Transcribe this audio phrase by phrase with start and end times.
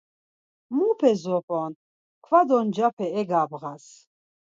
[0.75, 1.71] Mupe zop̌on,
[2.25, 3.85] kva do ncape egabğas.